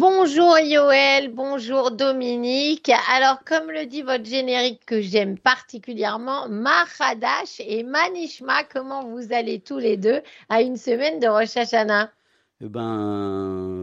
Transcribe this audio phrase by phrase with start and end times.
[0.00, 2.90] Bonjour Yoël, bonjour Dominique.
[3.12, 9.60] Alors, comme le dit votre générique que j'aime particulièrement, Mahadash et Manishma, comment vous allez
[9.60, 12.10] tous les deux à une semaine de Rosh Hashanah?
[12.62, 13.79] Eh ben,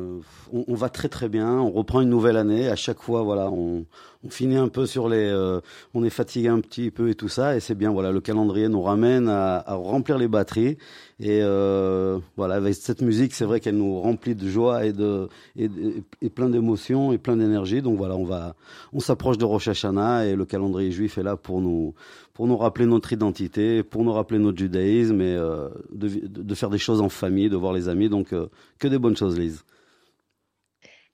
[0.51, 1.59] on, va très très bien.
[1.59, 2.69] On reprend une nouvelle année.
[2.69, 3.85] À chaque fois, voilà, on,
[4.29, 5.61] finit un peu sur les, euh,
[5.93, 7.55] on est fatigué un petit peu et tout ça.
[7.55, 7.91] Et c'est bien.
[7.91, 10.77] Voilà, le calendrier nous ramène à, remplir les batteries.
[11.19, 15.29] Et euh, voilà, avec cette musique, c'est vrai qu'elle nous remplit de joie et de
[15.57, 17.81] et, plein d'émotions et plein d'énergie.
[17.81, 18.55] Donc voilà, on va,
[18.93, 21.93] on s'approche de Rosh Hashanah et le calendrier juif est là pour nous
[22.33, 26.69] pour nous rappeler notre identité, pour nous rappeler notre judaïsme et euh, de, de, faire
[26.69, 28.09] des choses en famille, de voir les amis.
[28.09, 28.31] Donc,
[28.77, 29.63] que des bonnes choses, Lise.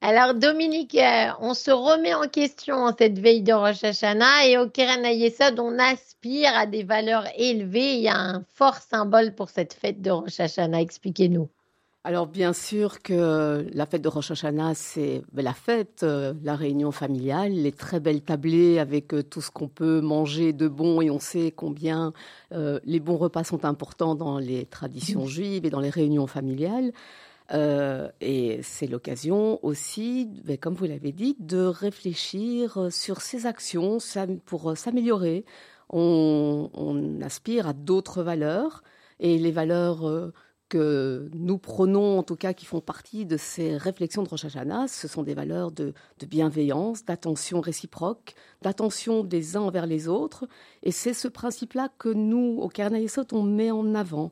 [0.06, 4.58] Alors, Dominique, euh, on se remet en question en cette veille de Rosh Hashanah et
[4.58, 7.94] au Keren Ayesod, on aspire à des valeurs élevées.
[7.94, 10.82] Il y a un fort symbole pour cette fête de Rosh Hashanah.
[10.82, 11.48] Expliquez-nous.
[12.06, 16.92] Alors bien sûr que la fête de Rosh Hashanah, c'est la fête, euh, la réunion
[16.92, 21.10] familiale, les très belles tablées avec euh, tout ce qu'on peut manger de bon et
[21.10, 22.12] on sait combien
[22.52, 26.92] euh, les bons repas sont importants dans les traditions juives et dans les réunions familiales.
[27.52, 33.98] Et c'est l'occasion aussi, ben, comme vous l'avez dit, de réfléchir sur ces actions
[34.46, 35.46] pour s'améliorer.
[35.90, 38.84] On, aspire à d'autres valeurs
[39.20, 40.32] et les valeurs
[40.74, 44.88] que nous prenons, en tout cas qui font partie de ces réflexions de Rosh Hashanah,
[44.88, 45.94] ce sont des valeurs de,
[46.28, 50.48] bienveillance, d'attention réciproque, d'attention des uns envers les autres.
[50.82, 54.32] Et c'est ce principe-là que nous, au Yesod, on met en avant.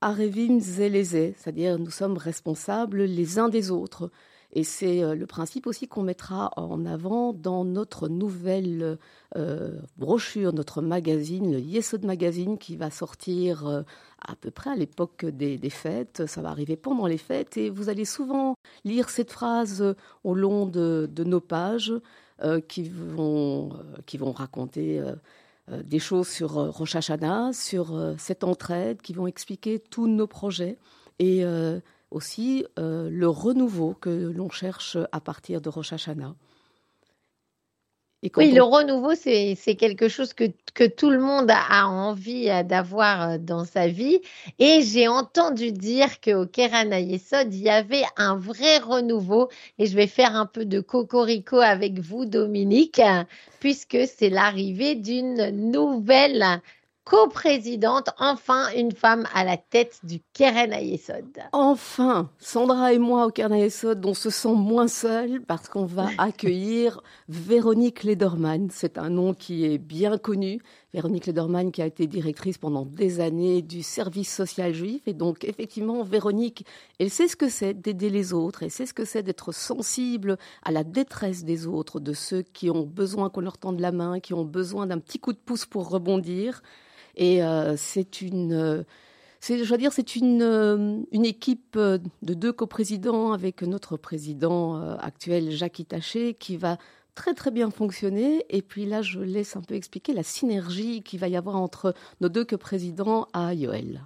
[0.00, 4.10] Arevim Zeleze, c'est-à-dire nous sommes responsables les uns des autres.
[4.52, 8.98] Et c'est euh, le principe aussi qu'on mettra en avant dans notre nouvelle
[9.36, 13.82] euh, brochure, notre magazine, le Yesod Magazine, qui va sortir euh,
[14.20, 16.26] à peu près à l'époque des, fêtes.
[16.26, 20.66] Ça va arriver pendant les fêtes et vous allez souvent lire cette phrase au long
[20.66, 21.92] de, nos pages
[22.68, 23.70] qui, vont,
[24.06, 25.02] qui vont raconter
[25.84, 30.78] des choses sur Rosh Hashanah, sur cette entraide, qui vont expliquer tous nos projets.
[31.18, 31.44] Et
[32.10, 36.34] aussi euh, le renouveau que l'on cherche à partir de Rosh Hashanah.
[38.36, 40.44] Oui, le renouveau, c'est quelque chose que,
[40.74, 44.20] que, tout le monde a envie euh, d'avoir euh, dans sa vie.
[44.58, 49.48] Et j'ai entendu dire qu'au Keran Yesod, il y avait un vrai renouveau.
[49.78, 53.00] Et je vais faire un peu de cocorico avec vous, Dominique,
[53.58, 56.60] puisque c'est l'arrivée d'une nouvelle
[57.04, 61.26] coprésidente, enfin une femme à la tête du Keren Ayesod.
[61.52, 66.08] Enfin, Sandra et moi au Keren Ayesod, on se sent moins seul parce qu'on va
[66.18, 68.68] accueillir Véronique Lederman.
[68.70, 70.60] C'est un nom qui est bien connu.
[70.92, 75.02] Véronique Lederman qui a été directrice pendant des années du service social juif.
[75.06, 76.66] Et donc, effectivement, Véronique,
[76.98, 80.36] elle sait ce que c'est d'aider les autres, elle sait ce que c'est d'être sensible
[80.62, 84.18] à la détresse des autres, de ceux qui ont besoin qu'on leur tende la main,
[84.18, 86.62] qui ont besoin d'un petit coup de pouce pour rebondir.
[87.16, 88.82] Et euh, c'est une, euh,
[89.42, 92.00] je dois dire, c'est une, euh, une équipe de
[92.34, 96.78] deux coprésidents avec notre président actuel, Jacques Itaché, qui va
[97.14, 98.44] très très bien fonctionner.
[98.50, 101.94] Et puis là, je laisse un peu expliquer la synergie qu'il va y avoir entre
[102.20, 104.02] nos deux coprésidents à Yoel.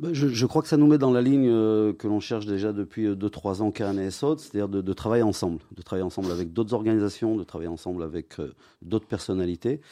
[0.00, 3.06] Bah, je, crois que ça nous met dans la ligne que l'on cherche déjà depuis
[3.06, 7.44] 2-3 ans Karen et c'est-à-dire de, travailler ensemble, de travailler ensemble avec d'autres organisations, de
[7.44, 8.36] travailler ensemble avec
[8.80, 9.82] d'autres personnalités.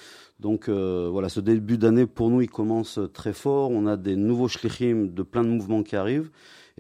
[0.40, 3.70] Donc euh, voilà, ce début d'année pour nous, il commence très fort.
[3.70, 6.30] On a des nouveaux shlichim de plein de mouvements qui arrivent.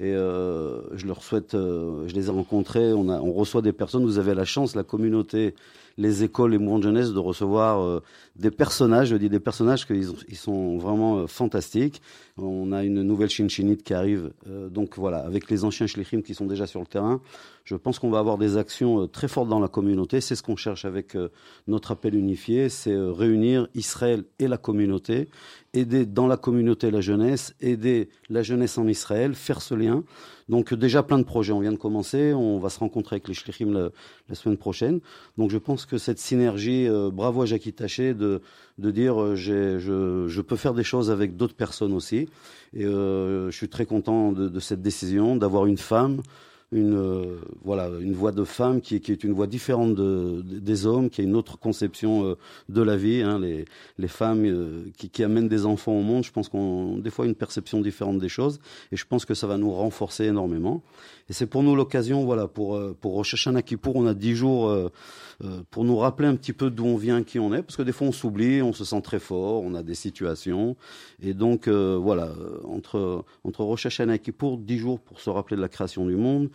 [0.00, 3.72] Et euh, je leur souhaite, euh, je les ai rencontrés, on, a, on reçoit des
[3.72, 5.54] personnes, vous avez la chance, la communauté,
[5.98, 8.00] les écoles, les mouvements de jeunesse, de recevoir
[8.36, 9.94] des personnages, je dis des personnages qui
[10.28, 12.00] ils sont vraiment fantastiques.
[12.36, 14.32] On a une nouvelle Shinchinite qui arrive,
[14.70, 17.20] donc voilà, avec les anciens shlichim qui sont déjà sur le terrain.
[17.64, 20.20] Je pense qu'on va avoir des actions très fortes dans la communauté.
[20.20, 21.16] C'est ce qu'on cherche avec
[21.66, 25.28] notre appel unifié, c'est réunir Israël et la communauté,
[25.74, 30.04] aider dans la communauté la jeunesse, aider la jeunesse en Israël, faire ce lien.
[30.48, 33.34] Donc déjà plein de projets, on vient de commencer, on va se rencontrer avec les
[33.34, 33.90] Shlichim
[34.28, 35.00] la, semaine prochaine.
[35.36, 38.40] Donc je pense que cette synergie, bravo à Jackie de,
[38.78, 39.78] de dire je,
[40.28, 42.28] je, peux faire des choses avec d'autres personnes aussi.
[42.74, 46.22] Et je suis très content de, de cette décision, d'avoir une femme
[46.70, 50.86] une euh, voilà une voix de femme qui, qui, est une voix différente de, des
[50.86, 52.34] hommes, qui a une autre conception euh,
[52.68, 53.22] de la vie.
[53.22, 53.64] Hein, les,
[53.98, 57.24] les femmes euh, qui, qui, amènent des enfants au monde, je pense qu'on des fois
[57.26, 58.60] une perception différente des choses,
[58.92, 60.82] et je pense que ça va nous renforcer énormément.
[61.28, 64.90] Et c'est pour nous l'occasion, voilà, pour pour Rosh Hashanah Kippour, on a dix jours
[65.70, 67.92] pour nous rappeler un petit peu d'où on vient, qui on est, parce que des
[67.92, 70.76] fois on s'oublie, on se sent très fort, on a des situations,
[71.20, 72.32] et donc voilà,
[72.64, 76.50] entre entre Hashanah et Kippour, dix jours pour se rappeler de la création du monde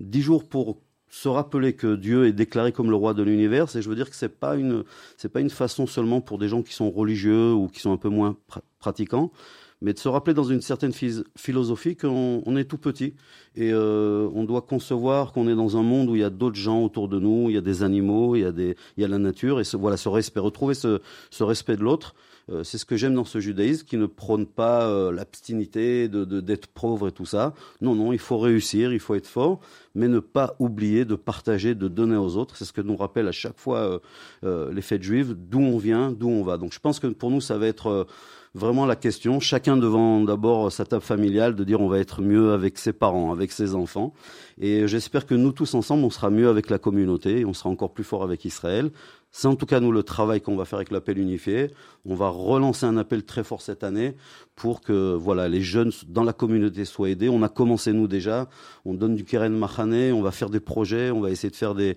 [0.00, 0.78] dix jours pour
[1.10, 4.10] se rappeler que Dieu est déclaré comme le roi de l'univers, et je veux dire
[4.10, 4.84] que c'est pas une
[5.16, 7.96] c'est pas une façon seulement pour des gens qui sont religieux ou qui sont un
[7.96, 8.36] peu moins
[8.78, 9.30] pratiquants,
[9.80, 13.14] mais de se rappeler dans une certaine philosophie qu'on on est tout petit
[13.54, 16.56] et euh, on doit concevoir qu'on est dans un monde où il y a d'autres
[16.56, 19.04] gens autour de nous, il y a des animaux, il y a des il y
[19.04, 22.14] a la nature et ce, voilà ce respect, retrouver ce, ce respect de l'autre.
[22.50, 26.24] Euh, c'est ce que j'aime dans ce judaïsme qui ne prône pas euh, l'abstinité de,
[26.40, 27.54] d'être pauvre et tout ça.
[27.80, 29.60] Non, non, il faut réussir, il faut être fort,
[29.94, 32.56] mais ne pas oublier de partager, de donner aux autres.
[32.56, 34.00] C'est ce que nous rappelle à chaque fois
[34.44, 36.56] euh, les fêtes juives, d'où on vient, d'où on va.
[36.56, 38.06] Donc je pense que pour nous, ça va être
[38.58, 42.52] vraiment la question, chacun devant d'abord sa table familiale, de dire on va être mieux
[42.52, 44.12] avec ses parents, avec ses enfants.
[44.60, 47.92] Et j'espère que nous tous ensemble, on sera mieux avec la communauté, on sera encore
[47.92, 48.90] plus fort avec Israël.
[49.30, 51.70] C'est en tout cas nous le travail qu'on va faire avec l'appel unifié.
[52.04, 54.14] On va relancer un appel très fort cette année
[54.56, 57.28] pour que voilà les jeunes dans la communauté soient aidés.
[57.28, 58.48] On a commencé nous déjà.
[58.84, 61.74] On donne du Keren Mahane, on va faire des projets, on va essayer de faire
[61.74, 61.96] des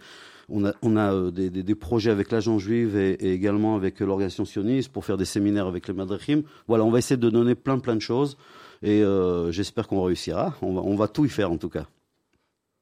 [0.51, 5.18] on a, euh, des, projets avec l'agent juive et, également avec l'organisation sioniste pour faire
[5.18, 6.44] des séminaires avec les Madrechim.
[6.68, 8.38] Voilà, on va essayer de donner plein plein de choses
[8.81, 10.56] et euh, j'espère qu'on réussira.
[10.62, 11.88] On va tout y faire en tout cas.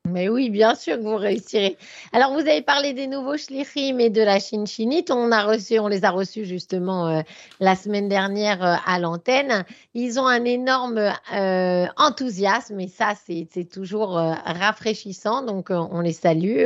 [0.05, 1.77] Mais oui, bien sûr que vous réussirez.
[2.13, 5.11] Alors, vous avez parlé des nouveaux shlichim et de la chinchinite.
[5.11, 7.21] On a reçu, on les a reçus justement euh,
[7.59, 9.65] la semaine dernière euh, à l'antenne.
[9.93, 15.43] Ils ont un énorme euh, enthousiasme et ça, c'est toujours rafraîchissant.
[15.43, 16.65] Donc, on les salue.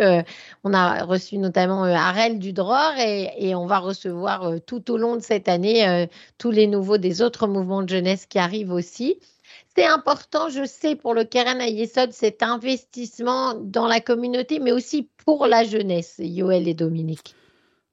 [0.64, 5.48] on a reçu notamment Arel Dudror et, on va recevoir tout au long de cette
[5.50, 6.08] année
[6.38, 9.18] tous les nouveaux des autres mouvements de jeunesse qui arrivent aussi
[9.76, 15.10] c'est important, je sais, pour le Keren Ayesod, cet investissement dans la communauté, mais aussi
[15.26, 17.36] pour la jeunesse, Yoël et Dominique.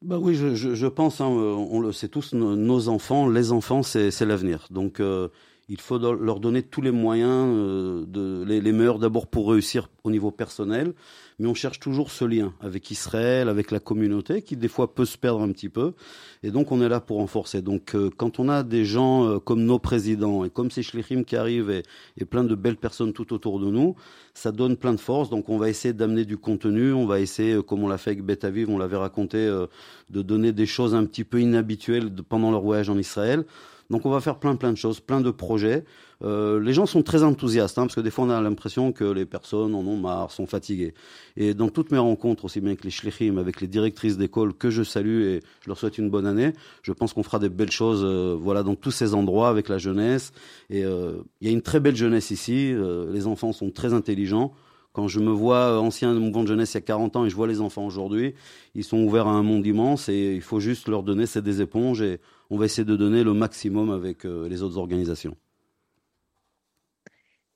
[0.03, 4.67] Bah oui, je pense, hein, on le sait tous, nos, enfants, les enfants, c'est l'avenir.
[4.71, 5.29] Donc, euh,
[5.71, 9.89] il faut leur donner tous les moyens, euh, de, les, les meilleurs d'abord pour réussir
[10.05, 10.95] au niveau personnel,
[11.39, 15.07] mais on cherche toujours ce lien avec Israël, avec la communauté, qui des fois peut
[15.07, 15.95] se perdre un petit peu,
[16.43, 17.63] et donc on est là pour renforcer.
[17.63, 21.25] Donc euh, quand on a des gens euh, comme nos présidents et comme ces shlichim
[21.25, 23.95] qui arrivent et, plein de belles personnes tout autour de nous,
[24.35, 25.31] ça donne plein de force.
[25.31, 28.11] Donc on va essayer d'amener du contenu, on va essayer, euh, comme on l'a fait
[28.11, 29.67] avec Bet Aviv, on l'avait raconté, euh,
[30.11, 33.45] de donner des choses un petit peu inhabituelles pendant leur voyage en Israël.
[33.91, 35.85] Donc on va faire plein plein de choses, plein de projets.
[36.23, 39.05] Euh, les gens sont très enthousiastes, hein, parce que des fois on a l'impression que
[39.05, 40.95] les personnes en ont marre, sont fatiguées.
[41.37, 44.71] Et dans toutes mes rencontres, aussi bien avec les shlichim, avec les directrices d'école que
[44.71, 46.53] je salue et je leur souhaite une bonne année,
[46.83, 49.79] je pense qu'on fera des belles choses euh, voilà, dans tous ces endroits avec la
[49.79, 50.33] jeunesse.
[50.69, 53.93] Et euh, il y a une très belle jeunesse ici, euh, les enfants sont très
[53.95, 54.53] intelligents.
[54.93, 57.37] Quand je me vois ancien mouvement de jeunesse il y a 40 ans et je
[57.37, 58.35] vois les enfants aujourd'hui,
[58.75, 61.61] ils sont ouverts à un monde immense et il faut juste leur donner, c'est des
[61.61, 62.21] éponges et
[62.51, 65.37] on va essayer de donner le maximum avec euh, les autres organisations.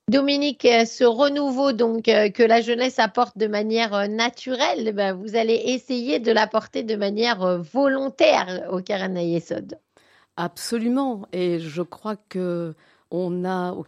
[0.09, 5.35] Dominique, euh, ce renouveau donc euh, que la jeunesse apporte de manière naturelle, ben, vous
[5.35, 9.79] allez essayer de l'apporter de manière volontaire au Keren Ayesod.
[10.37, 12.75] Absolument, et je crois que
[13.11, 13.83] on a au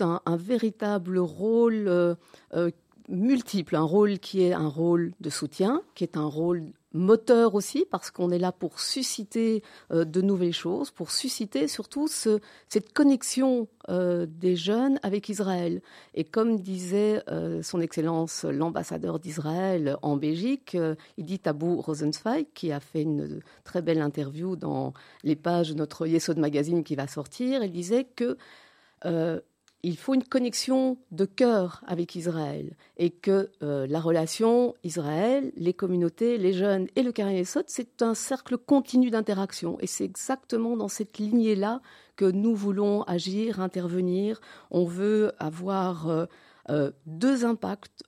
[0.00, 2.14] un, un, véritable rôle euh,
[2.54, 2.70] euh,
[3.08, 7.86] multiple, un rôle qui est un rôle de soutien, qui est un rôle moteur aussi,
[7.90, 9.62] parce qu'on est là pour susciter
[9.92, 15.82] euh, de nouvelles choses, pour susciter surtout ce, cette connexion euh, des jeunes avec Israël.
[16.14, 20.76] Et comme disait euh, son Excellence l'ambassadeur d'Israël en Belgique,
[21.16, 25.74] il dit Tabou Rosenzweig, qui a fait une très belle interview dans les pages de
[25.74, 28.36] notre Yesod Magazine qui va sortir, il disait que
[29.82, 35.74] il faut une connexion de cœur avec Israël et que euh, la relation Israël, les
[35.74, 37.12] communautés, les jeunes et le
[37.44, 39.78] Sot, c'est un cercle continu d'interaction.
[39.80, 41.80] Et c'est exactement dans cette lignée-là
[42.16, 44.40] que nous voulons agir, intervenir.
[44.70, 46.26] On veut avoir euh,
[46.70, 48.02] euh, deux impacts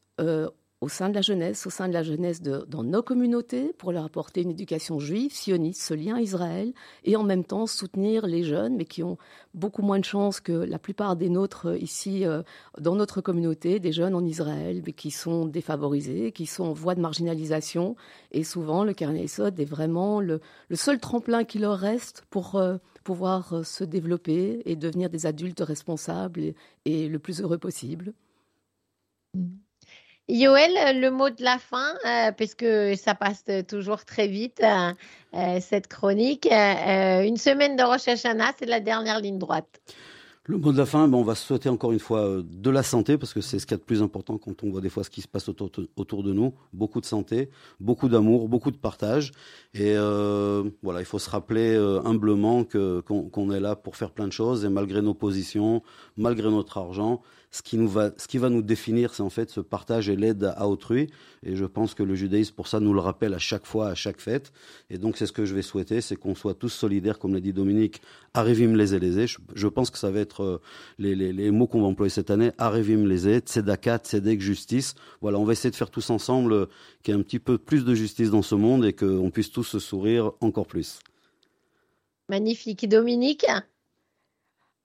[0.80, 4.04] au sein de la jeunesse, au sein de la jeunesse dans nos communautés, pour leur
[4.04, 8.76] apporter une éducation juive, sioniste, ce lien Israël, et en même temps soutenir les jeunes,
[8.76, 9.18] mais qui ont
[9.54, 12.42] beaucoup moins de chances que la plupart des nôtres euh, ici euh,
[12.78, 16.94] dans notre communauté, des jeunes en Israël, mais qui sont défavorisés, qui sont en voie
[16.94, 17.96] de marginalisation,
[18.30, 20.40] et souvent le Kernesod est vraiment le,
[20.74, 26.54] seul tremplin qui leur reste pour euh, pouvoir se développer et devenir des adultes responsables
[26.84, 28.12] et, le plus heureux possible.
[29.34, 29.67] Mmh.
[30.28, 32.66] Yoël, le mot de la fin, euh, puisque
[32.96, 34.92] ça passe toujours très vite, euh,
[35.34, 36.46] euh, cette chronique.
[36.46, 39.80] une semaine de Rosh Hashanah, c'est la dernière ligne droite.
[40.50, 43.18] Le mot de la fin, ben, on va souhaiter encore une fois de la santé,
[43.18, 45.04] parce que c'est ce qu'il y a de plus important quand on voit des fois
[45.04, 46.54] ce qui se passe autour, autour de nous.
[46.72, 47.50] Beaucoup de santé,
[47.80, 49.32] beaucoup d'amour, beaucoup de partage.
[49.74, 54.10] Et euh, voilà, il faut se rappeler euh, humblement qu'on qu est là pour faire
[54.10, 55.82] plein de choses, et malgré nos positions,
[56.16, 59.50] malgré notre argent, ce qui, nous va, ce qui va nous définir, c'est en fait
[59.50, 61.10] ce partage et l'aide à autrui.
[61.42, 63.94] Et je pense que le judaïsme, pour ça, nous le rappelle à chaque fois, à
[63.94, 64.52] chaque fête.
[64.90, 67.40] Et donc, c'est ce que je vais souhaiter, c'est qu'on soit tous solidaires, comme l'a
[67.40, 68.02] dit Dominique,
[68.34, 70.60] Arivim les les je, je pense que ça va être euh,
[70.98, 74.94] les, les, les, mots qu'on va employer cette année, Arivim les Tzedaka, Tzedek, justice.
[75.20, 76.66] Voilà, on va essayer de faire tous ensemble euh,
[77.02, 79.50] qu'il y ait un petit peu plus de justice dans ce monde et qu'on puisse
[79.50, 81.00] tous se sourire encore plus.
[82.28, 82.86] Magnifique.
[82.88, 83.46] Dominique?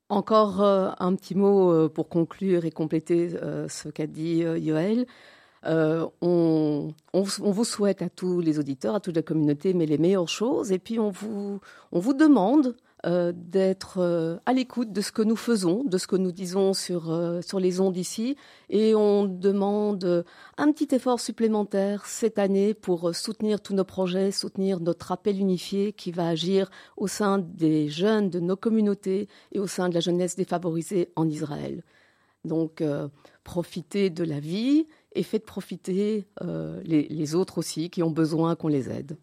[0.10, 5.05] Encore euh, un petit mot euh, pour conclure et compléter euh, ce qu'a dit Yoël.
[6.22, 10.72] On, vous souhaite à tous les auditeurs, à toute la communauté, mais les meilleures choses.
[10.72, 11.60] Et puis on vous,
[11.91, 16.07] on vous demande euh, d'être euh, à l'écoute de ce que nous faisons, de ce
[16.07, 18.38] que nous disons sur, euh, sur les ondes ici.
[18.69, 20.24] Et on demande
[20.57, 25.91] un petit effort supplémentaire cette année pour soutenir tous nos projets, soutenir notre appel unifié
[25.91, 30.00] qui va agir au sein des jeunes de nos communautés et au sein de la
[30.00, 31.83] jeunesse défavorisée en Israël.
[32.45, 32.81] Donc,
[33.43, 38.69] profitez de la vie et faites profiter les, les autres aussi qui ont besoin qu'on
[38.69, 39.17] les aide.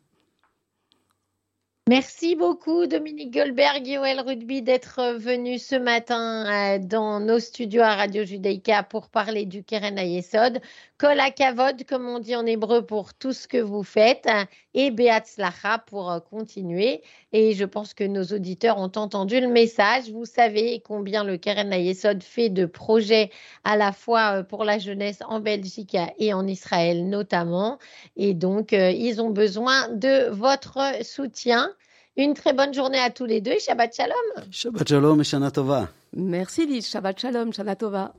[1.91, 7.97] Merci beaucoup Dominique Goldberg, Yoel Rugby d'être venu ce matin euh, dans nos studios à
[7.97, 10.61] Radio Judaïka pour parler du Keren Ayesod.
[10.99, 14.29] Kol Kavod, comme on dit en hébreu, pour tout ce que vous faites
[14.73, 17.03] et Beatzlacha pour euh, continuer.
[17.33, 20.13] Et je pense que nos auditeurs ont entendu le message.
[20.13, 23.31] Vous savez combien le Keren Ayesod fait de projets
[23.65, 27.81] à la fois euh, pour la jeunesse en Belgique et en Israël notamment.
[28.15, 31.69] Et donc, ils ont besoin de votre soutien.
[32.17, 33.59] Une très bonne journée à tous les deux.
[33.59, 34.45] Shabbat Shalom.
[34.51, 35.89] Shabbat Shalom et Shana Tova.
[36.15, 36.89] Merci Lise.
[36.89, 38.13] Shabbat Shalom, Shana Tova.